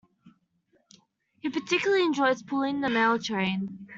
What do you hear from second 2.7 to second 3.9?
the mail train.